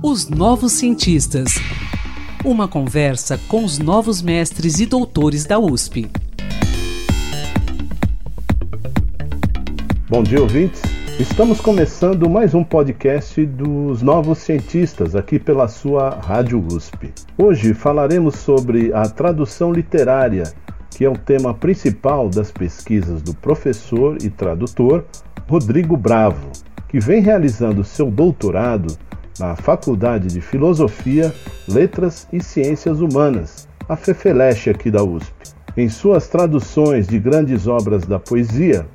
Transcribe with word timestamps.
Os 0.00 0.28
Novos 0.28 0.72
Cientistas. 0.72 1.54
Uma 2.44 2.68
conversa 2.68 3.36
com 3.48 3.64
os 3.64 3.80
novos 3.80 4.22
mestres 4.22 4.78
e 4.78 4.86
doutores 4.86 5.44
da 5.44 5.58
USP. 5.58 6.08
Bom 10.08 10.22
dia, 10.22 10.40
ouvintes. 10.40 10.80
Estamos 11.18 11.60
começando 11.60 12.30
mais 12.30 12.54
um 12.54 12.62
podcast 12.62 13.44
dos 13.44 14.00
Novos 14.00 14.38
Cientistas 14.38 15.16
aqui 15.16 15.40
pela 15.40 15.66
sua 15.66 16.10
Rádio 16.10 16.64
USP. 16.64 17.12
Hoje 17.36 17.74
falaremos 17.74 18.36
sobre 18.36 18.92
a 18.92 19.08
tradução 19.08 19.72
literária, 19.72 20.44
que 20.90 21.04
é 21.04 21.10
o 21.10 21.18
tema 21.18 21.52
principal 21.52 22.28
das 22.28 22.52
pesquisas 22.52 23.20
do 23.22 23.34
professor 23.34 24.16
e 24.22 24.30
tradutor 24.30 25.04
Rodrigo 25.48 25.96
Bravo, 25.96 26.52
que 26.88 26.98
vem 26.98 27.20
realizando 27.20 27.84
seu 27.84 28.10
doutorado 28.10 28.96
na 29.38 29.54
Faculdade 29.54 30.28
de 30.28 30.40
Filosofia, 30.40 31.32
Letras 31.68 32.26
e 32.32 32.42
Ciências 32.42 33.00
Humanas, 33.00 33.68
a 33.88 33.94
FEFELESH 33.94 34.68
aqui 34.68 34.90
da 34.90 35.02
USP. 35.02 35.32
Em 35.76 35.88
suas 35.88 36.28
traduções 36.28 37.06
de 37.06 37.18
grandes 37.18 37.66
obras 37.66 38.04
da 38.04 38.18
poesia, 38.18 38.86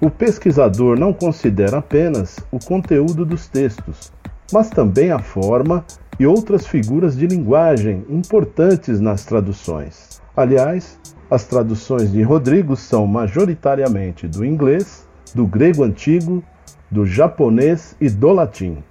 o 0.00 0.08
pesquisador 0.08 0.98
não 0.98 1.12
considera 1.12 1.78
apenas 1.78 2.38
o 2.52 2.58
conteúdo 2.64 3.24
dos 3.24 3.48
textos, 3.48 4.12
mas 4.52 4.70
também 4.70 5.10
a 5.10 5.18
forma 5.18 5.84
e 6.20 6.26
outras 6.26 6.66
figuras 6.66 7.16
de 7.16 7.26
linguagem 7.26 8.04
importantes 8.08 9.00
nas 9.00 9.24
traduções. 9.24 10.20
Aliás, 10.36 10.98
as 11.30 11.44
traduções 11.44 12.12
de 12.12 12.22
Rodrigo 12.22 12.76
são 12.76 13.06
majoritariamente 13.06 14.28
do 14.28 14.44
inglês, 14.44 15.08
do 15.34 15.46
grego 15.46 15.82
antigo, 15.82 16.42
do 16.90 17.04
japonês 17.04 17.94
e 18.00 18.08
do 18.08 18.32
latim. 18.32 18.82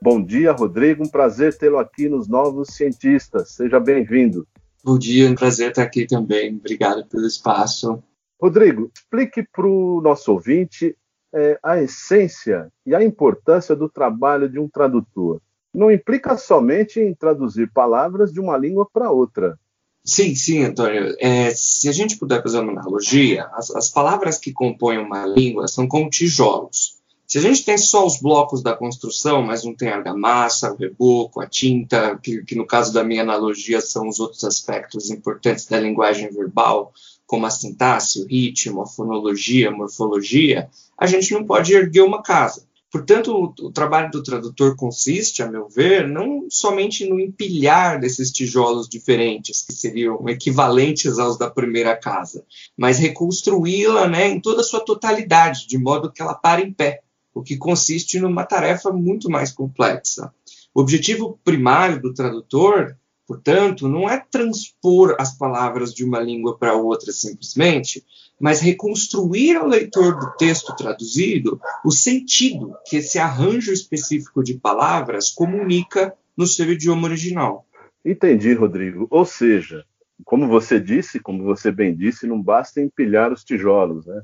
Bom 0.00 0.22
dia, 0.22 0.52
Rodrigo. 0.52 1.04
Um 1.04 1.08
prazer 1.08 1.56
tê-lo 1.56 1.78
aqui 1.78 2.08
nos 2.08 2.28
Novos 2.28 2.68
Cientistas. 2.74 3.50
Seja 3.50 3.80
bem-vindo. 3.80 4.46
Bom 4.82 4.98
dia, 4.98 5.26
é 5.26 5.30
um 5.30 5.34
prazer 5.34 5.70
estar 5.70 5.82
aqui 5.82 6.06
também. 6.06 6.56
Obrigado 6.56 7.04
pelo 7.06 7.26
espaço. 7.26 8.02
Rodrigo, 8.40 8.90
explique 8.94 9.46
para 9.52 9.66
o 9.66 10.00
nosso 10.00 10.32
ouvinte 10.32 10.96
é, 11.34 11.58
a 11.62 11.82
essência 11.82 12.72
e 12.86 12.94
a 12.94 13.04
importância 13.04 13.76
do 13.76 13.88
trabalho 13.88 14.48
de 14.48 14.58
um 14.58 14.68
tradutor. 14.68 15.40
Não 15.74 15.90
implica 15.90 16.36
somente 16.38 16.98
em 16.98 17.14
traduzir 17.14 17.70
palavras 17.72 18.32
de 18.32 18.40
uma 18.40 18.56
língua 18.56 18.88
para 18.90 19.10
outra. 19.10 19.58
Sim, 20.02 20.34
sim, 20.34 20.64
Antônio. 20.64 21.14
É, 21.20 21.50
se 21.50 21.88
a 21.88 21.92
gente 21.92 22.16
puder 22.16 22.42
fazer 22.42 22.60
uma 22.60 22.72
analogia, 22.72 23.46
as, 23.52 23.70
as 23.70 23.90
palavras 23.90 24.38
que 24.38 24.52
compõem 24.52 24.98
uma 24.98 25.26
língua 25.26 25.68
são 25.68 25.86
como 25.86 26.08
tijolos. 26.08 26.99
Se 27.30 27.38
a 27.38 27.40
gente 27.40 27.64
tem 27.64 27.78
só 27.78 28.04
os 28.04 28.20
blocos 28.20 28.60
da 28.60 28.74
construção, 28.74 29.40
mas 29.40 29.62
não 29.62 29.72
tem 29.72 29.88
a 29.88 29.98
argamassa, 29.98 30.72
o 30.72 30.76
reboco, 30.76 31.40
a 31.40 31.46
tinta, 31.46 32.18
que, 32.20 32.42
que 32.42 32.56
no 32.56 32.66
caso 32.66 32.92
da 32.92 33.04
minha 33.04 33.22
analogia 33.22 33.80
são 33.80 34.08
os 34.08 34.18
outros 34.18 34.42
aspectos 34.42 35.10
importantes 35.10 35.64
da 35.64 35.78
linguagem 35.78 36.28
verbal, 36.28 36.92
como 37.28 37.46
a 37.46 37.50
sintaxe, 37.50 38.20
o 38.20 38.26
ritmo, 38.26 38.82
a 38.82 38.86
fonologia, 38.86 39.68
a 39.68 39.70
morfologia, 39.70 40.68
a 40.98 41.06
gente 41.06 41.32
não 41.32 41.44
pode 41.44 41.72
erguer 41.72 42.00
uma 42.00 42.20
casa. 42.20 42.66
Portanto, 42.90 43.32
o, 43.32 43.66
o, 43.66 43.70
trabalho 43.70 44.10
do 44.10 44.24
tradutor 44.24 44.74
consiste, 44.74 45.40
a 45.40 45.48
meu 45.48 45.68
ver, 45.68 46.08
não 46.08 46.50
somente 46.50 47.08
no 47.08 47.20
empilhar 47.20 48.00
desses 48.00 48.32
tijolos 48.32 48.88
diferentes, 48.88 49.62
que 49.62 49.72
seriam 49.72 50.28
equivalentes 50.28 51.16
aos 51.16 51.38
da 51.38 51.48
primeira 51.48 51.94
casa, 51.94 52.44
mas 52.76 52.98
reconstruí-la 52.98 54.08
né, 54.08 54.26
em 54.26 54.40
toda 54.40 54.62
a 54.62 54.64
sua 54.64 54.80
totalidade, 54.80 55.68
de 55.68 55.78
modo 55.78 56.10
que 56.10 56.20
ela 56.20 56.34
pare 56.34 56.64
em 56.64 56.72
pé 56.72 57.02
o 57.40 57.42
que 57.42 57.56
consiste 57.56 58.20
numa 58.20 58.44
tarefa 58.44 58.92
muito 58.92 59.30
mais 59.30 59.50
complexa. 59.50 60.32
O 60.74 60.80
objetivo 60.80 61.40
primário 61.42 62.00
do 62.00 62.12
tradutor, 62.12 62.96
portanto, 63.26 63.88
não 63.88 64.08
é 64.08 64.18
transpor 64.30 65.16
as 65.18 65.36
palavras 65.36 65.94
de 65.94 66.04
uma 66.04 66.20
língua 66.20 66.58
para 66.58 66.74
outra 66.74 67.12
simplesmente, 67.12 68.04
mas 68.38 68.60
reconstruir 68.60 69.56
ao 69.56 69.66
leitor 69.66 70.18
do 70.18 70.36
texto 70.36 70.76
traduzido 70.76 71.58
o 71.84 71.90
sentido 71.90 72.74
que 72.86 72.98
esse 72.98 73.18
arranjo 73.18 73.72
específico 73.72 74.44
de 74.44 74.54
palavras 74.54 75.30
comunica 75.30 76.14
no 76.36 76.46
seu 76.46 76.70
idioma 76.70 77.08
original. 77.08 77.66
Entendi, 78.04 78.52
Rodrigo. 78.52 79.06
Ou 79.10 79.24
seja, 79.24 79.84
como 80.24 80.46
você 80.46 80.78
disse, 80.78 81.18
como 81.18 81.42
você 81.42 81.70
bem 81.72 81.94
disse, 81.94 82.26
não 82.26 82.40
basta 82.40 82.80
empilhar 82.80 83.32
os 83.32 83.44
tijolos, 83.44 84.06
né? 84.06 84.22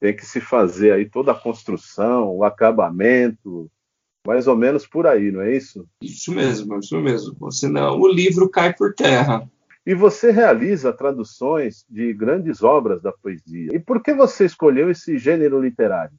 Tem 0.00 0.16
que 0.16 0.24
se 0.24 0.40
fazer 0.40 0.92
aí 0.92 1.04
toda 1.04 1.32
a 1.32 1.38
construção, 1.38 2.34
o 2.34 2.42
acabamento, 2.42 3.70
mais 4.26 4.48
ou 4.48 4.56
menos 4.56 4.86
por 4.86 5.06
aí, 5.06 5.30
não 5.30 5.42
é 5.42 5.54
isso? 5.54 5.86
Isso 6.02 6.32
mesmo, 6.32 6.78
isso 6.78 6.98
mesmo. 6.98 7.52
Senão 7.52 8.00
o 8.00 8.08
livro 8.08 8.48
cai 8.48 8.74
por 8.74 8.94
terra. 8.94 9.48
E 9.86 9.94
você 9.94 10.30
realiza 10.30 10.92
traduções 10.92 11.84
de 11.88 12.12
grandes 12.12 12.62
obras 12.62 13.02
da 13.02 13.12
poesia. 13.12 13.70
E 13.72 13.78
por 13.78 14.02
que 14.02 14.12
você 14.12 14.44
escolheu 14.44 14.90
esse 14.90 15.18
gênero 15.18 15.60
literário? 15.60 16.16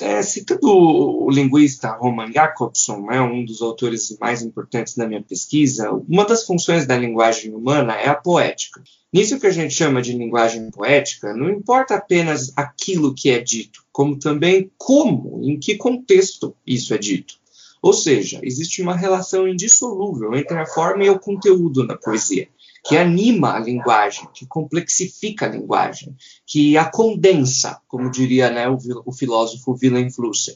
É, 0.00 0.22
citando 0.22 0.68
o 0.68 1.30
linguista 1.30 1.92
Roman 1.92 2.32
Jakobson, 2.32 3.06
né, 3.06 3.20
um 3.20 3.44
dos 3.44 3.62
autores 3.62 4.16
mais 4.18 4.42
importantes 4.42 4.96
da 4.96 5.06
minha 5.06 5.22
pesquisa, 5.22 5.92
uma 5.92 6.24
das 6.24 6.44
funções 6.44 6.84
da 6.84 6.96
linguagem 6.96 7.54
humana 7.54 7.94
é 7.94 8.08
a 8.08 8.14
poética. 8.14 8.82
Nisso 9.12 9.38
que 9.38 9.46
a 9.46 9.52
gente 9.52 9.72
chama 9.72 10.02
de 10.02 10.12
linguagem 10.12 10.68
poética, 10.72 11.32
não 11.32 11.48
importa 11.48 11.94
apenas 11.94 12.52
aquilo 12.56 13.14
que 13.14 13.30
é 13.30 13.38
dito, 13.38 13.84
como 13.92 14.18
também 14.18 14.72
como, 14.76 15.40
em 15.44 15.56
que 15.60 15.76
contexto 15.76 16.56
isso 16.66 16.92
é 16.92 16.98
dito. 16.98 17.34
Ou 17.80 17.92
seja, 17.92 18.40
existe 18.42 18.82
uma 18.82 18.96
relação 18.96 19.46
indissolúvel 19.46 20.34
entre 20.34 20.58
a 20.58 20.66
forma 20.66 21.04
e 21.04 21.10
o 21.10 21.20
conteúdo 21.20 21.86
na 21.86 21.96
poesia 21.96 22.48
que 22.84 22.98
anima 22.98 23.54
a 23.54 23.58
linguagem, 23.58 24.28
que 24.34 24.46
complexifica 24.46 25.46
a 25.46 25.48
linguagem, 25.48 26.14
que 26.46 26.76
a 26.76 26.84
condensa, 26.84 27.80
como 27.88 28.10
diria 28.10 28.50
né, 28.50 28.68
o, 28.68 28.76
o, 29.06 29.12
filósofo 29.12 29.76
Willem 29.82 30.10
Flusser. 30.10 30.54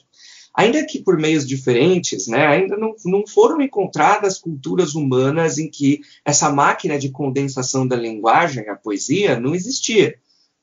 Ainda 0.55 0.84
que 0.84 1.03
por 1.03 1.17
meios 1.17 1.47
diferentes, 1.47 2.27
né, 2.27 2.47
ainda 2.47 2.77
não, 2.77 2.94
não 3.06 3.27
foram 3.27 3.62
encontradas 3.62 4.38
culturas 4.38 4.94
humanas 4.94 5.56
em 5.56 5.71
que 5.71 6.00
essa 6.22 6.50
máquina 6.50 6.99
de 6.99 7.11
condensação 7.11 7.88
da 7.88 7.97
linguagem, 7.97 8.69
a 8.69 8.77
poesia, 8.77 9.41
não 9.41 9.55
existia. 9.55 10.17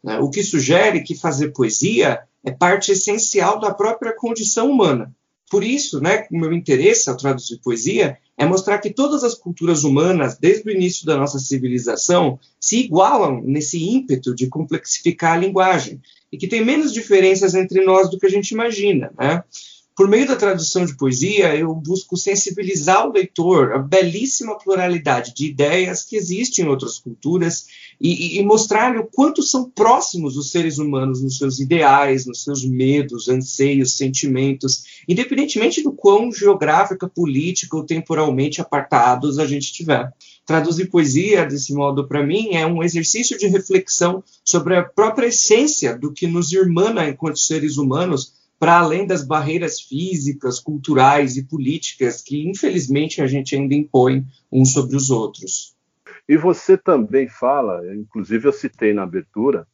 Né? 0.03 0.19
O 0.19 0.29
que 0.29 0.43
sugere 0.43 1.01
que 1.01 1.15
fazer 1.15 1.49
poesia 1.49 2.19
é 2.43 2.51
parte 2.51 2.91
essencial 2.91 3.59
da 3.59 3.73
própria 3.73 4.15
condição 4.15 4.69
humana. 4.69 5.11
Por 5.50 5.63
isso, 5.63 6.01
né, 6.01 6.28
o 6.31 6.38
meu 6.38 6.51
interesse 6.51 7.09
ao 7.09 7.17
traduzir 7.17 7.59
poesia 7.63 8.17
é 8.38 8.45
mostrar 8.45 8.79
que 8.79 8.89
todas 8.89 9.23
as 9.23 9.35
culturas 9.35 9.83
humanas, 9.83 10.38
desde 10.38 10.67
o 10.67 10.72
início 10.72 11.06
da 11.06 11.17
nossa 11.17 11.39
civilização, 11.39 12.39
se 12.59 12.79
igualam 12.79 13.41
nesse 13.44 13.81
ímpeto 13.81 14.35
de 14.35 14.47
complexificar 14.47 15.34
a 15.34 15.38
linguagem 15.38 16.01
e 16.31 16.38
que 16.38 16.47
tem 16.47 16.66
menos 16.66 16.91
diferenças 16.91 17.53
entre 17.53 17.84
nós 17.85 18.09
do 18.09 18.19
que 18.19 18.25
a 18.25 18.29
gente 18.29 18.51
imagina. 18.51 19.11
Né? 19.17 19.44
Por 19.95 20.09
meio 20.09 20.28
da 20.28 20.35
tradução 20.35 20.85
de 20.85 20.97
poesia, 20.97 21.55
eu 21.55 21.73
busco 21.73 22.17
sensibilizar 22.17 23.07
o 23.07 23.13
leitor 23.13 23.72
à 23.72 23.78
belíssima 23.78 24.57
pluralidade 24.57 25.34
de 25.34 25.45
ideias 25.45 26.03
que 26.03 26.17
existem 26.17 26.66
em 26.66 26.67
outras 26.67 27.00
culturas 27.00 27.67
e, 28.01 28.38
e 28.38 28.44
mostrar-lhe 28.44 29.00
o 29.00 29.07
quanto 29.07 29.41
são 29.41 29.69
próximos 29.69 30.35
os 30.35 30.51
seres 30.51 30.79
humanos 30.79 31.23
nos 31.23 31.38
seus 31.38 31.61
ideais, 31.61 32.25
nos 32.25 32.44
seus 32.44 32.66
medos, 32.66 33.29
anseios, 33.29 33.95
sentimentos, 33.95 34.84
independentemente 35.07 35.83
do 35.83 35.91
quão 35.91 36.31
geográfica, 36.31 37.07
política 37.07 37.75
ou 37.75 37.83
temporalmente 37.83 38.61
apartados 38.61 39.39
a 39.39 39.45
gente 39.45 39.63
estiver. 39.63 40.11
Traduzir 40.45 40.89
poesia, 40.89 41.45
desse 41.45 41.73
modo, 41.73 42.07
para 42.07 42.25
mim, 42.25 42.53
é 42.53 42.66
um 42.66 42.83
exercício 42.83 43.38
de 43.38 43.47
reflexão 43.47 44.23
sobre 44.43 44.75
a 44.75 44.83
própria 44.83 45.27
essência 45.27 45.97
do 45.97 46.13
que 46.13 46.27
nos 46.27 46.51
irmana 46.51 47.07
enquanto 47.07 47.39
seres 47.39 47.77
humanos 47.77 48.33
para 48.59 48.79
além 48.79 49.05
das 49.05 49.23
barreiras 49.23 49.81
físicas, 49.81 50.59
culturais 50.59 51.35
e 51.35 51.43
políticas 51.43 52.22
que, 52.22 52.47
infelizmente, 52.47 53.22
a 53.22 53.28
gente 53.28 53.55
ainda 53.55 53.75
impõe 53.75 54.25
uns 54.52 54.72
sobre 54.72 54.96
os 54.96 55.09
outros. 55.09 55.75
E 56.28 56.37
você 56.37 56.78
também 56.78 57.28
fala, 57.28 57.81
inclusive 57.93 58.47
eu 58.47 58.53
citei 58.53 58.93
na 58.93 59.03
abertura, 59.03 59.67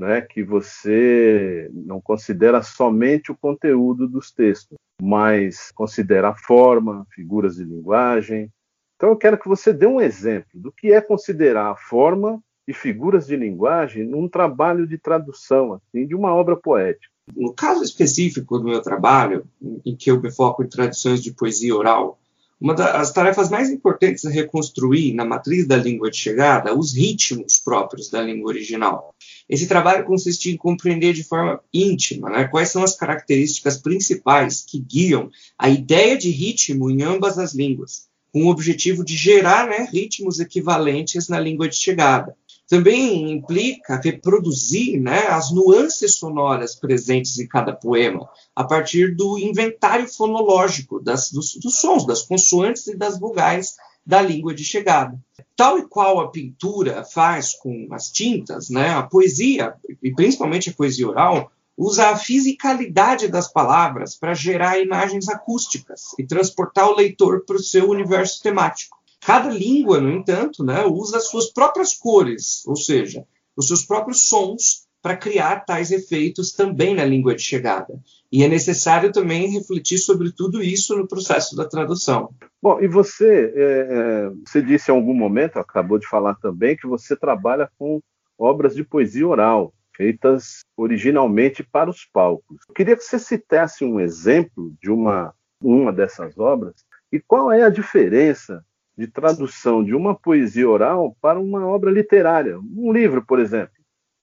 né, 0.00 0.20
que 0.20 0.42
você 0.42 1.70
não 1.72 2.00
considera 2.00 2.62
somente 2.62 3.32
o 3.32 3.36
conteúdo 3.36 4.06
dos 4.06 4.30
textos, 4.30 4.76
mas 5.00 5.70
considera 5.72 6.30
a 6.30 6.36
forma, 6.36 7.06
figuras 7.14 7.56
de 7.56 7.64
linguagem. 7.64 8.50
Então 8.96 9.10
eu 9.10 9.16
quero 9.16 9.38
que 9.38 9.48
você 9.48 9.72
dê 9.72 9.86
um 9.86 10.00
exemplo 10.00 10.48
do 10.54 10.72
que 10.72 10.92
é 10.92 11.00
considerar 11.00 11.70
a 11.70 11.76
forma 11.76 12.42
e 12.68 12.74
figuras 12.74 13.26
de 13.26 13.36
linguagem 13.36 14.04
num 14.04 14.28
trabalho 14.28 14.86
de 14.86 14.98
tradução 14.98 15.74
assim, 15.74 16.06
de 16.06 16.14
uma 16.14 16.34
obra 16.34 16.56
poética. 16.56 17.12
No 17.34 17.52
caso 17.52 17.82
específico 17.82 18.58
do 18.58 18.68
meu 18.68 18.82
trabalho, 18.82 19.46
em 19.84 19.96
que 19.96 20.10
eu 20.10 20.20
me 20.20 20.30
foco 20.30 20.62
em 20.62 20.68
tradições 20.68 21.22
de 21.22 21.32
poesia 21.32 21.74
oral, 21.74 22.18
Uma 22.58 22.74
das 22.74 23.12
tarefas 23.12 23.50
mais 23.50 23.68
importantes 23.68 24.24
é 24.24 24.30
reconstruir, 24.30 25.12
na 25.12 25.26
matriz 25.26 25.66
da 25.66 25.76
língua 25.76 26.10
de 26.10 26.16
chegada, 26.16 26.74
os 26.74 26.94
ritmos 26.94 27.58
próprios 27.58 28.08
da 28.08 28.22
língua 28.22 28.48
original. 28.48 29.14
Esse 29.46 29.66
trabalho 29.66 30.06
consiste 30.06 30.50
em 30.50 30.56
compreender 30.56 31.12
de 31.12 31.22
forma 31.22 31.60
íntima 31.72 32.30
né, 32.30 32.44
quais 32.48 32.70
são 32.70 32.82
as 32.82 32.96
características 32.96 33.76
principais 33.76 34.64
que 34.66 34.78
guiam 34.78 35.28
a 35.58 35.68
ideia 35.68 36.16
de 36.16 36.30
ritmo 36.30 36.90
em 36.90 37.02
ambas 37.02 37.38
as 37.38 37.52
línguas, 37.54 38.08
com 38.32 38.44
o 38.44 38.48
objetivo 38.48 39.04
de 39.04 39.14
gerar 39.14 39.68
né, 39.68 39.86
ritmos 39.92 40.40
equivalentes 40.40 41.28
na 41.28 41.38
língua 41.38 41.68
de 41.68 41.76
chegada. 41.76 42.34
Também 42.68 43.30
implica 43.30 44.00
reproduzir 44.02 45.00
né, 45.00 45.28
as 45.28 45.52
nuances 45.52 46.16
sonoras 46.16 46.74
presentes 46.74 47.38
em 47.38 47.46
cada 47.46 47.72
poema, 47.72 48.28
a 48.54 48.64
partir 48.64 49.14
do 49.14 49.38
inventário 49.38 50.08
fonológico 50.08 51.00
das, 51.00 51.30
dos, 51.30 51.54
dos 51.56 51.78
sons, 51.78 52.04
das 52.04 52.22
consoantes 52.22 52.86
e 52.88 52.96
das 52.96 53.20
vogais 53.20 53.76
da 54.04 54.20
língua 54.20 54.54
de 54.54 54.64
chegada. 54.64 55.18
Tal 55.54 55.78
e 55.78 55.88
qual 55.88 56.20
a 56.20 56.30
pintura 56.30 57.04
faz 57.04 57.54
com 57.54 57.88
as 57.92 58.10
tintas, 58.10 58.68
né, 58.68 58.90
a 58.90 59.02
poesia, 59.02 59.74
e 60.02 60.12
principalmente 60.12 60.70
a 60.70 60.74
poesia 60.74 61.08
oral, 61.08 61.50
usa 61.76 62.08
a 62.08 62.16
fisicalidade 62.16 63.28
das 63.28 63.52
palavras 63.52 64.16
para 64.16 64.34
gerar 64.34 64.80
imagens 64.80 65.28
acústicas 65.28 66.14
e 66.18 66.24
transportar 66.24 66.88
o 66.88 66.96
leitor 66.96 67.44
para 67.44 67.56
o 67.56 67.62
seu 67.62 67.90
universo 67.90 68.42
temático. 68.42 68.95
Cada 69.26 69.50
língua, 69.50 70.00
no 70.00 70.08
entanto, 70.08 70.62
né, 70.62 70.84
usa 70.84 71.16
as 71.16 71.26
suas 71.26 71.52
próprias 71.52 71.92
cores, 71.92 72.64
ou 72.64 72.76
seja, 72.76 73.26
os 73.56 73.66
seus 73.66 73.84
próprios 73.84 74.28
sons 74.28 74.86
para 75.02 75.16
criar 75.16 75.64
tais 75.64 75.90
efeitos 75.90 76.52
também 76.52 76.94
na 76.94 77.04
língua 77.04 77.34
de 77.34 77.42
chegada. 77.42 77.98
E 78.30 78.44
é 78.44 78.48
necessário 78.48 79.10
também 79.10 79.50
refletir 79.50 79.98
sobre 79.98 80.30
tudo 80.30 80.62
isso 80.62 80.96
no 80.96 81.08
processo 81.08 81.56
da 81.56 81.64
tradução. 81.64 82.30
Bom, 82.62 82.80
e 82.80 82.86
você, 82.86 83.52
é, 83.56 83.62
é, 83.90 84.30
você 84.46 84.62
disse 84.62 84.92
em 84.92 84.94
algum 84.94 85.12
momento, 85.14 85.58
acabou 85.58 85.98
de 85.98 86.06
falar 86.06 86.36
também, 86.36 86.76
que 86.76 86.86
você 86.86 87.16
trabalha 87.16 87.68
com 87.76 88.00
obras 88.38 88.76
de 88.76 88.84
poesia 88.84 89.26
oral, 89.26 89.74
feitas 89.96 90.60
originalmente 90.76 91.64
para 91.64 91.90
os 91.90 92.04
palcos. 92.04 92.58
Eu 92.68 92.74
queria 92.76 92.96
que 92.96 93.02
você 93.02 93.18
citasse 93.18 93.84
um 93.84 93.98
exemplo 93.98 94.72
de 94.80 94.88
uma, 94.88 95.34
uma 95.60 95.92
dessas 95.92 96.38
obras 96.38 96.76
e 97.10 97.18
qual 97.18 97.50
é 97.50 97.64
a 97.64 97.70
diferença 97.70 98.64
de 98.96 99.06
tradução 99.06 99.84
de 99.84 99.94
uma 99.94 100.14
poesia 100.14 100.68
oral 100.68 101.16
para 101.20 101.38
uma 101.38 101.66
obra 101.66 101.90
literária, 101.90 102.58
um 102.58 102.92
livro, 102.92 103.24
por 103.24 103.38
exemplo. 103.38 103.76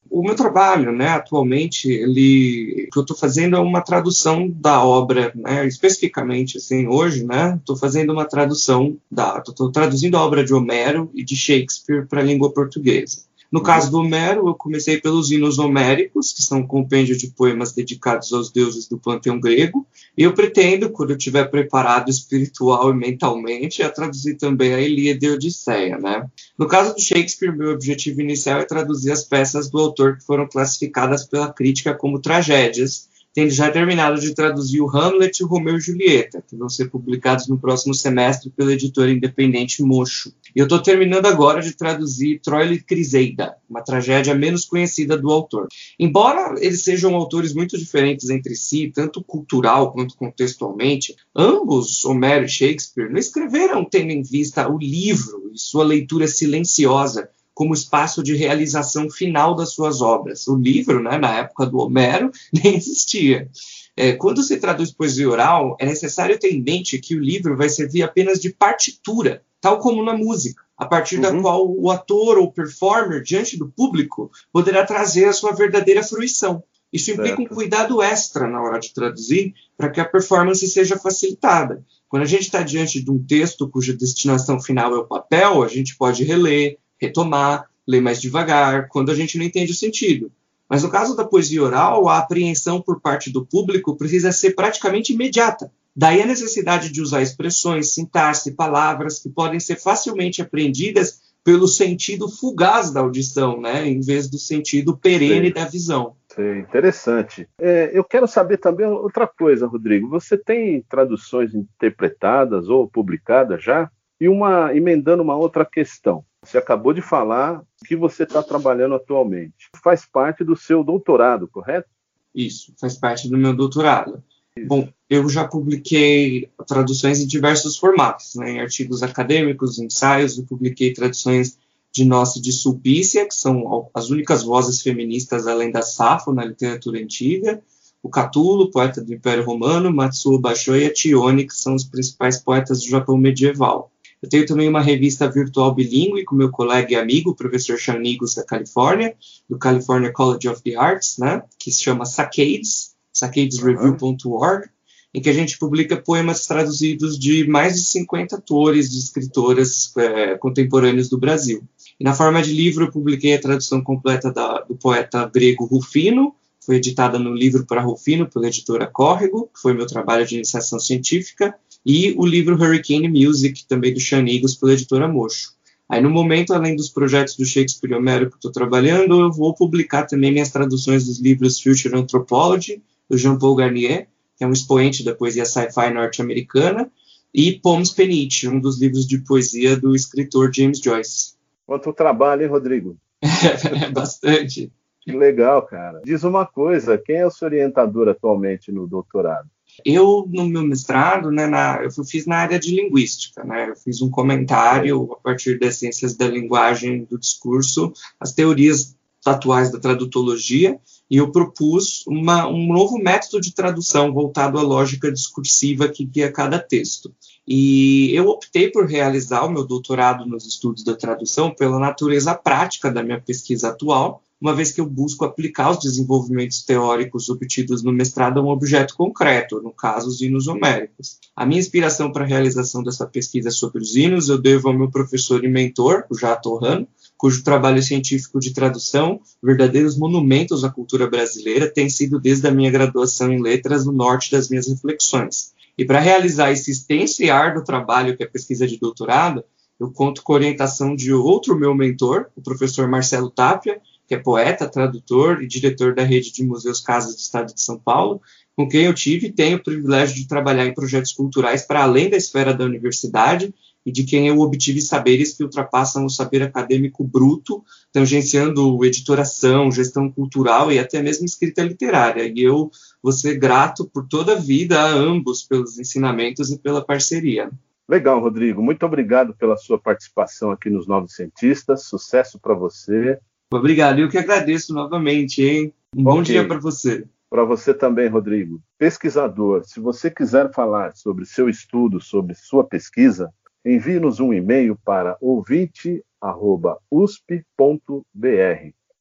O 0.09 0.21
meu 0.21 0.35
trabalho, 0.35 0.91
né, 0.91 1.07
atualmente, 1.07 1.89
ele, 1.89 2.85
o 2.87 2.91
que 2.91 2.99
eu 2.99 3.01
estou 3.01 3.17
fazendo 3.17 3.55
é 3.55 3.59
uma 3.59 3.81
tradução 3.81 4.47
da 4.49 4.83
obra, 4.83 5.31
né, 5.35 5.65
especificamente, 5.65 6.57
assim, 6.57 6.87
hoje, 6.87 7.25
né, 7.25 7.55
estou 7.55 7.75
fazendo 7.75 8.13
uma 8.13 8.25
tradução 8.25 8.97
da, 9.09 9.41
estou 9.45 9.71
traduzindo 9.71 10.17
a 10.17 10.23
obra 10.23 10.43
de 10.43 10.53
Homero 10.53 11.09
e 11.15 11.23
de 11.23 11.35
Shakespeare 11.35 12.05
para 12.05 12.19
a 12.19 12.23
língua 12.23 12.53
portuguesa. 12.53 13.23
No 13.53 13.61
caso 13.61 13.91
do 13.91 13.99
Homero, 13.99 14.47
eu 14.47 14.55
comecei 14.55 14.99
pelos 14.99 15.29
hinos 15.29 15.59
homéricos, 15.59 16.33
que 16.33 16.41
são 16.41 16.61
um 16.61 16.65
compêndio 16.65 17.15
de 17.15 17.27
poemas 17.27 17.71
dedicados 17.71 18.33
aos 18.33 18.51
deuses 18.51 18.87
do 18.87 18.97
panteão 18.97 19.39
grego, 19.39 19.85
e 20.17 20.23
eu 20.23 20.33
pretendo, 20.33 20.89
quando 20.89 21.11
eu 21.11 21.17
estiver 21.17 21.45
preparado 21.51 22.09
espiritual 22.09 22.89
e 22.89 22.95
mentalmente, 22.95 23.83
a 23.83 23.91
traduzir 23.91 24.37
também 24.37 24.73
a 24.73 24.81
Ilíada 24.81 25.23
e 25.23 25.29
a 25.29 25.33
Odisseia, 25.33 25.99
né? 25.99 26.25
No 26.57 26.67
caso 26.67 26.95
do 26.95 26.99
Shakespeare, 26.99 27.55
meu 27.55 27.69
objetivo 27.73 28.21
inicial 28.21 28.59
é 28.59 28.65
traduzir 28.65 29.11
as 29.11 29.23
peças 29.23 29.69
do 29.69 29.77
autor 29.77 30.17
que 30.17 30.25
foram 30.25 30.47
classificadas 30.47 31.23
pela 31.23 31.53
crítica 31.53 31.93
como 31.93 32.19
tragédias, 32.19 33.07
tendo 33.33 33.49
já 33.49 33.71
terminado 33.71 34.21
de 34.21 34.33
traduzir 34.33 34.79
o 34.81 34.89
Hamlet 34.89 35.39
e 35.39 35.43
o 35.43 35.47
Romeu 35.47 35.77
e 35.77 35.81
Julieta, 35.81 36.43
que 36.47 36.55
vão 36.55 36.69
ser 36.69 36.89
publicados 36.89 37.47
no 37.47 37.57
próximo 37.57 37.93
semestre 37.93 38.49
pela 38.51 38.73
editora 38.73 39.11
independente 39.11 39.81
Mocho. 39.81 40.31
E 40.55 40.59
eu 40.59 40.65
estou 40.65 40.79
terminando 40.79 41.25
agora 41.25 41.61
de 41.61 41.73
traduzir 41.73 42.39
Troile 42.41 42.75
e 42.75 42.81
Criseida, 42.81 43.55
uma 43.67 43.81
tragédia 43.81 44.35
menos 44.35 44.65
conhecida 44.65 45.17
do 45.17 45.31
autor. 45.31 45.67
Embora 45.99 46.55
eles 46.59 46.83
sejam 46.83 47.15
autores 47.15 47.53
muito 47.53 47.77
diferentes 47.77 48.29
entre 48.29 48.55
si, 48.55 48.91
tanto 48.93 49.23
cultural 49.23 49.91
quanto 49.91 50.15
contextualmente, 50.15 51.15
ambos, 51.35 52.05
Homero 52.05 52.45
e 52.45 52.49
Shakespeare, 52.49 53.09
não 53.09 53.19
escreveram 53.19 53.83
tendo 53.83 54.11
em 54.11 54.21
vista 54.21 54.69
o 54.69 54.77
livro 54.77 55.49
e 55.53 55.59
sua 55.59 55.83
leitura 55.83 56.27
silenciosa 56.27 57.29
como 57.53 57.73
espaço 57.73 58.23
de 58.23 58.35
realização 58.35 59.09
final 59.09 59.55
das 59.55 59.73
suas 59.73 60.01
obras. 60.01 60.47
O 60.47 60.55
livro, 60.55 61.01
né, 61.01 61.17
na 61.17 61.39
época 61.39 61.65
do 61.65 61.77
Homero, 61.77 62.31
nem 62.51 62.75
existia. 62.75 63.49
É, 63.95 64.13
quando 64.13 64.41
se 64.41 64.57
traduz 64.57 64.91
poesia 64.91 65.29
oral, 65.29 65.77
é 65.79 65.85
necessário 65.85 66.39
ter 66.39 66.51
em 66.51 66.63
mente 66.63 66.99
que 66.99 67.15
o 67.15 67.19
livro 67.19 67.55
vai 67.55 67.69
servir 67.69 68.01
apenas 68.01 68.39
de 68.39 68.51
partitura, 68.51 69.43
tal 69.61 69.77
como 69.79 70.03
na 70.03 70.17
música, 70.17 70.63
a 70.75 70.85
partir 70.85 71.17
uhum. 71.17 71.21
da 71.21 71.41
qual 71.41 71.69
o 71.69 71.91
ator 71.91 72.37
ou 72.37 72.51
performer, 72.51 73.21
diante 73.21 73.57
do 73.57 73.69
público, 73.69 74.31
poderá 74.51 74.83
trazer 74.83 75.25
a 75.25 75.33
sua 75.33 75.53
verdadeira 75.53 76.01
fruição. 76.01 76.63
Isso 76.91 77.11
implica 77.11 77.37
certo. 77.37 77.51
um 77.51 77.55
cuidado 77.55 78.01
extra 78.01 78.47
na 78.47 78.61
hora 78.61 78.79
de 78.79 78.93
traduzir, 78.93 79.53
para 79.75 79.89
que 79.89 79.99
a 79.99 80.05
performance 80.05 80.65
seja 80.67 80.97
facilitada. 80.97 81.83
Quando 82.07 82.21
a 82.21 82.27
gente 82.27 82.43
está 82.43 82.61
diante 82.61 83.01
de 83.01 83.09
um 83.09 83.17
texto 83.17 83.67
cuja 83.67 83.93
destinação 83.93 84.61
final 84.61 84.93
é 84.93 84.99
o 84.99 85.07
papel, 85.07 85.63
a 85.63 85.67
gente 85.67 85.97
pode 85.97 86.23
reler, 86.23 86.77
retomar, 87.03 87.69
ler 87.87 88.01
mais 88.01 88.21
devagar, 88.21 88.87
quando 88.87 89.11
a 89.11 89.15
gente 89.15 89.37
não 89.37 89.45
entende 89.45 89.71
o 89.71 89.75
sentido. 89.75 90.31
Mas 90.69 90.83
no 90.83 90.89
caso 90.89 91.15
da 91.15 91.25
poesia 91.25 91.61
oral, 91.61 92.07
a 92.07 92.17
apreensão 92.17 92.81
por 92.81 92.99
parte 92.99 93.29
do 93.29 93.45
público 93.45 93.95
precisa 93.95 94.31
ser 94.31 94.51
praticamente 94.51 95.13
imediata. 95.13 95.71
Daí 95.95 96.21
a 96.21 96.25
necessidade 96.25 96.91
de 96.91 97.01
usar 97.01 97.21
expressões, 97.21 97.93
sintaxe, 97.93 98.55
palavras 98.55 99.19
que 99.19 99.29
podem 99.29 99.59
ser 99.59 99.79
facilmente 99.79 100.41
apreendidas 100.41 101.21
pelo 101.43 101.67
sentido 101.67 102.29
fugaz 102.29 102.91
da 102.91 103.01
audição, 103.01 103.59
né, 103.59 103.87
em 103.87 103.99
vez 103.99 104.29
do 104.29 104.37
sentido 104.37 104.97
perene 104.97 105.47
Sim. 105.47 105.53
da 105.53 105.65
visão. 105.65 106.15
Sim, 106.33 106.59
interessante. 106.59 107.47
É, 107.59 107.91
eu 107.93 108.03
quero 108.03 108.27
saber 108.27 108.57
também 108.57 108.87
outra 108.87 109.27
coisa, 109.27 109.67
Rodrigo. 109.67 110.09
Você 110.09 110.37
tem 110.37 110.81
traduções 110.89 111.53
interpretadas 111.53 112.69
ou 112.69 112.87
publicadas 112.87 113.63
já? 113.63 113.91
E 114.19 114.27
uma 114.27 114.75
emendando 114.75 115.21
uma 115.21 115.35
outra 115.35 115.65
questão. 115.65 116.23
Você 116.43 116.57
acabou 116.57 116.93
de 116.93 117.01
falar 117.01 117.63
que 117.85 117.95
você 117.95 118.23
está 118.23 118.43
trabalhando 118.43 118.95
atualmente. 118.95 119.69
Faz 119.83 120.05
parte 120.05 120.43
do 120.43 120.55
seu 120.55 120.83
doutorado, 120.83 121.47
correto? 121.47 121.87
Isso, 122.33 122.73
faz 122.79 122.95
parte 122.95 123.29
do 123.29 123.37
meu 123.37 123.55
doutorado. 123.55 124.23
Isso. 124.57 124.67
Bom, 124.67 124.89
eu 125.09 125.27
já 125.29 125.47
publiquei 125.47 126.49
traduções 126.67 127.19
em 127.19 127.27
diversos 127.27 127.77
formatos, 127.77 128.35
né, 128.35 128.51
em 128.51 128.59
artigos 128.59 129.01
acadêmicos, 129.01 129.79
ensaios, 129.79 130.37
eu 130.37 130.45
publiquei 130.45 130.93
traduções 130.93 131.57
de 131.91 132.05
Nossa 132.05 132.41
de 132.41 132.51
Sulpícia, 132.51 133.27
que 133.27 133.35
são 133.35 133.89
as 133.93 134.09
únicas 134.09 134.43
vozes 134.43 134.81
feministas 134.81 135.47
além 135.47 135.71
da 135.71 135.81
Safo 135.81 136.33
na 136.33 136.43
literatura 136.43 136.99
antiga, 136.99 137.61
o 138.01 138.09
Catulo, 138.09 138.69
poeta 138.69 139.01
do 139.01 139.13
Império 139.13 139.45
Romano, 139.45 139.93
Matsuo 139.93 140.39
Basho 140.39 140.75
e 140.75 140.85
a 140.85 140.93
Tione, 140.93 141.45
que 141.45 141.55
são 141.55 141.75
os 141.75 141.85
principais 141.85 142.37
poetas 142.37 142.81
do 142.81 142.89
Japão 142.89 143.17
medieval. 143.17 143.92
Eu 144.23 144.29
tenho 144.29 144.45
também 144.45 144.69
uma 144.69 144.81
revista 144.81 145.29
virtual 145.29 145.75
bilíngue 145.75 146.23
com 146.23 146.33
meu 146.33 146.49
colega 146.49 146.93
e 146.93 146.95
amigo, 146.95 147.31
o 147.31 147.35
professor 147.35 147.77
Sean 147.77 147.99
Nigos, 147.99 148.35
da 148.35 148.43
Califórnia, 148.45 149.13
do 149.49 149.57
California 149.57 150.13
College 150.13 150.47
of 150.47 150.63
the 150.63 150.77
Arts, 150.77 151.17
né, 151.17 151.43
que 151.59 151.69
se 151.69 151.83
chama 151.83 152.05
Sacades, 152.05 152.93
sacadesreview.org, 153.11 154.69
em 155.13 155.21
que 155.21 155.29
a 155.29 155.33
gente 155.33 155.59
publica 155.59 155.97
poemas 155.97 156.47
traduzidos 156.47 157.19
de 157.19 157.45
mais 157.49 157.73
de 157.73 157.81
50 157.81 158.37
autores 158.37 158.93
e 158.93 158.99
escritoras 158.99 159.91
é, 159.97 160.37
contemporâneos 160.37 161.09
do 161.09 161.17
Brasil. 161.17 161.61
E 161.99 162.03
na 162.05 162.13
forma 162.13 162.41
de 162.41 162.53
livro, 162.53 162.85
eu 162.85 162.91
publiquei 162.91 163.35
a 163.35 163.41
tradução 163.41 163.83
completa 163.83 164.31
da, 164.31 164.61
do 164.61 164.77
poeta 164.77 165.29
grego 165.31 165.65
Rufino, 165.65 166.33
foi 166.65 166.77
editada 166.77 167.19
no 167.19 167.33
livro 167.33 167.65
para 167.65 167.81
Rufino 167.81 168.29
pela 168.29 168.47
editora 168.47 168.87
Córrego, 168.87 169.49
que 169.53 169.59
foi 169.59 169.73
meu 169.73 169.85
trabalho 169.85 170.25
de 170.25 170.35
iniciação 170.35 170.79
científica, 170.79 171.53
e 171.85 172.13
o 172.17 172.25
livro 172.25 172.55
Hurricane 172.55 173.09
Music, 173.09 173.65
também 173.67 173.93
do 173.93 173.99
Sean 173.99 174.25
Eagles, 174.27 174.55
pela 174.55 174.73
editora 174.73 175.07
Mocho. 175.07 175.53
Aí, 175.89 176.01
no 176.01 176.09
momento, 176.09 176.53
além 176.53 176.75
dos 176.75 176.89
projetos 176.89 177.35
do 177.35 177.45
Shakespeare 177.45 177.93
Homero 177.93 178.29
que 178.29 178.37
estou 178.37 178.51
trabalhando, 178.51 179.19
eu 179.19 179.31
vou 179.31 179.53
publicar 179.53 180.05
também 180.05 180.31
minhas 180.31 180.49
traduções 180.49 181.05
dos 181.05 181.19
livros 181.19 181.61
Future 181.61 181.95
Anthropology, 181.95 182.81
do 183.09 183.17
Jean-Paul 183.17 183.55
Garnier, 183.55 184.07
que 184.37 184.43
é 184.43 184.47
um 184.47 184.53
expoente 184.53 185.03
da 185.03 185.13
poesia 185.13 185.45
sci-fi 185.45 185.93
norte-americana, 185.93 186.89
e 187.33 187.59
Poems 187.59 187.91
Penite, 187.91 188.47
um 188.47 188.59
dos 188.59 188.79
livros 188.79 189.07
de 189.07 189.17
poesia 189.19 189.75
do 189.75 189.95
escritor 189.95 190.51
James 190.53 190.79
Joyce. 190.79 191.33
Quanto 191.65 191.91
trabalho, 191.93 192.43
hein, 192.43 192.47
Rodrigo? 192.47 192.97
é, 193.21 193.89
bastante. 193.91 194.71
Que 195.01 195.11
legal, 195.11 195.61
cara. 195.63 196.01
Diz 196.05 196.23
uma 196.23 196.45
coisa, 196.45 196.97
quem 196.97 197.17
é 197.17 197.25
o 197.25 197.31
seu 197.31 197.47
orientador 197.47 198.07
atualmente 198.07 198.71
no 198.71 198.87
doutorado? 198.87 199.49
Eu, 199.85 200.27
no 200.31 200.45
meu 200.45 200.63
mestrado, 200.63 201.31
né, 201.31 201.47
na, 201.47 201.81
eu 201.83 201.91
fiz 202.05 202.25
na 202.25 202.37
área 202.37 202.59
de 202.59 202.75
linguística, 202.75 203.43
né, 203.43 203.69
eu 203.69 203.75
fiz 203.75 204.01
um 204.01 204.09
comentário 204.09 205.11
a 205.13 205.15
partir 205.17 205.59
das 205.59 205.77
ciências 205.77 206.15
da 206.15 206.27
linguagem 206.27 207.05
do 207.05 207.17
discurso, 207.17 207.91
as 208.19 208.33
teorias 208.33 208.95
atuais 209.25 209.71
da 209.71 209.79
tradutologia, 209.79 210.79
e 211.09 211.17
eu 211.17 211.31
propus 211.31 212.03
uma, 212.07 212.47
um 212.47 212.67
novo 212.67 212.97
método 212.97 213.39
de 213.39 213.53
tradução 213.53 214.11
voltado 214.11 214.57
à 214.57 214.61
lógica 214.61 215.11
discursiva 215.11 215.87
que 215.87 216.05
guia 216.05 216.31
cada 216.31 216.59
texto. 216.59 217.13
E 217.47 218.11
eu 218.13 218.27
optei 218.27 218.69
por 218.69 218.85
realizar 218.85 219.43
o 219.43 219.51
meu 219.51 219.65
doutorado 219.65 220.25
nos 220.25 220.45
estudos 220.45 220.83
da 220.83 220.95
tradução 220.95 221.53
pela 221.53 221.79
natureza 221.79 222.33
prática 222.33 222.89
da 222.89 223.03
minha 223.03 223.21
pesquisa 223.21 223.69
atual, 223.69 224.23
uma 224.43 224.53
vez 224.53 224.73
que 224.73 224.81
eu 224.81 224.85
busco 224.85 225.23
aplicar 225.23 225.71
os 225.71 225.79
desenvolvimentos 225.79 226.65
teóricos 226.65 227.29
obtidos 227.29 227.81
no 227.81 227.93
mestrado 227.93 228.41
a 228.41 228.43
um 228.43 228.49
objeto 228.49 228.93
concreto, 228.93 229.61
no 229.61 229.71
caso, 229.71 230.09
os 230.09 230.21
hinos 230.21 230.49
homéricos. 230.49 231.17
A 231.33 231.45
minha 231.45 231.61
inspiração 231.61 232.11
para 232.11 232.25
a 232.25 232.27
realização 232.27 232.83
dessa 232.83 233.07
pesquisa 233.07 233.49
sobre 233.51 233.81
os 233.81 233.95
hinos 233.95 234.27
eu 234.27 234.37
devo 234.37 234.67
ao 234.67 234.77
meu 234.77 234.91
professor 234.91 235.45
e 235.45 235.47
mentor, 235.47 236.03
o 236.09 236.17
Jato 236.17 236.49
Torrano, 236.49 236.85
cujo 237.15 237.41
trabalho 237.41 237.81
científico 237.81 238.37
de 238.37 238.53
tradução, 238.53 239.21
verdadeiros 239.41 239.97
monumentos 239.97 240.65
à 240.65 240.69
cultura 240.69 241.09
brasileira, 241.09 241.71
tem 241.71 241.89
sido 241.89 242.19
desde 242.19 242.45
a 242.45 242.51
minha 242.51 242.69
graduação 242.69 243.31
em 243.31 243.41
letras 243.41 243.87
o 243.87 243.93
norte 243.93 244.29
das 244.29 244.49
minhas 244.49 244.67
reflexões. 244.67 245.53
E 245.77 245.85
para 245.85 246.01
realizar 246.01 246.51
esse 246.51 246.69
extenso 246.69 247.23
e 247.23 247.29
árduo 247.29 247.63
trabalho 247.63 248.17
que 248.17 248.23
é 248.23 248.25
a 248.25 248.29
pesquisa 248.29 248.67
de 248.67 248.77
doutorado, 248.77 249.41
eu 249.79 249.89
conto 249.89 250.21
com 250.21 250.33
a 250.33 250.35
orientação 250.35 250.95
de 250.95 251.13
outro 251.13 251.57
meu 251.57 251.73
mentor, 251.73 252.27
o 252.35 252.41
professor 252.41 252.89
Marcelo 252.89 253.29
Tapia, 253.29 253.81
que 254.13 254.19
é 254.19 254.19
poeta, 254.19 254.69
tradutor 254.69 255.41
e 255.41 255.47
diretor 255.47 255.95
da 255.95 256.03
rede 256.03 256.31
de 256.31 256.45
museus 256.45 256.79
Casas 256.79 257.15
do 257.15 257.19
Estado 257.19 257.53
de 257.53 257.61
São 257.61 257.79
Paulo, 257.79 258.21
com 258.55 258.67
quem 258.67 258.83
eu 258.83 258.93
tive 258.93 259.27
e 259.27 259.31
tenho 259.31 259.57
o 259.57 259.63
privilégio 259.63 260.15
de 260.15 260.27
trabalhar 260.27 260.65
em 260.67 260.73
projetos 260.73 261.11
culturais 261.11 261.65
para 261.65 261.81
além 261.81 262.09
da 262.09 262.17
esfera 262.17 262.53
da 262.53 262.63
universidade 262.63 263.53
e 263.83 263.91
de 263.91 264.03
quem 264.03 264.27
eu 264.27 264.39
obtive 264.39 264.79
saberes 264.79 265.35
que 265.35 265.43
ultrapassam 265.43 266.05
o 266.05 266.09
saber 266.09 266.43
acadêmico 266.43 267.03
bruto, 267.03 267.63
tangenciando 267.91 268.85
editoração, 268.85 269.71
gestão 269.71 270.09
cultural 270.09 270.71
e 270.71 270.79
até 270.79 271.01
mesmo 271.01 271.25
escrita 271.25 271.63
literária. 271.63 272.31
E 272.33 272.41
eu 272.41 272.69
vou 273.01 273.11
ser 273.11 273.37
grato 273.37 273.89
por 273.89 274.07
toda 274.07 274.33
a 274.33 274.39
vida 274.39 274.79
a 274.79 274.87
ambos 274.93 275.43
pelos 275.43 275.77
ensinamentos 275.79 276.51
e 276.51 276.59
pela 276.59 276.85
parceria. 276.85 277.51
Legal, 277.89 278.21
Rodrigo. 278.21 278.61
Muito 278.61 278.85
obrigado 278.85 279.33
pela 279.33 279.57
sua 279.57 279.77
participação 279.77 280.51
aqui 280.51 280.69
nos 280.69 280.87
Novos 280.87 281.15
Cientistas. 281.15 281.83
Sucesso 281.83 282.39
para 282.39 282.53
você. 282.53 283.19
Obrigado. 283.55 283.99
Eu 283.99 284.09
que 284.09 284.17
agradeço 284.17 284.73
novamente, 284.73 285.43
hein? 285.43 285.73
Um 285.95 286.01
okay. 286.01 286.03
bom 286.03 286.21
dia 286.21 286.47
para 286.47 286.59
você. 286.59 287.05
Para 287.29 287.43
você 287.43 287.73
também, 287.73 288.07
Rodrigo. 288.07 288.61
Pesquisador, 288.77 289.63
se 289.65 289.79
você 289.79 290.11
quiser 290.11 290.51
falar 290.53 290.95
sobre 290.95 291.25
seu 291.25 291.49
estudo, 291.49 291.99
sobre 291.99 292.35
sua 292.35 292.63
pesquisa, 292.63 293.33
envie-nos 293.65 294.19
um 294.19 294.33
e-mail 294.33 294.77
para 294.85 295.17
ouvinte.usp.br. 295.19 296.03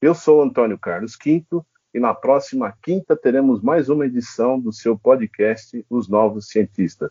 Eu 0.01 0.15
sou 0.15 0.43
Antônio 0.43 0.79
Carlos 0.79 1.15
Quinto 1.15 1.65
e 1.95 2.01
na 2.01 2.15
próxima 2.15 2.73
quinta 2.83 3.15
teremos 3.15 3.61
mais 3.61 3.89
uma 3.89 4.07
edição 4.07 4.59
do 4.59 4.73
seu 4.73 4.99
podcast 4.99 5.85
Os 5.91 6.09
Novos 6.09 6.49
Cientistas. 6.49 7.11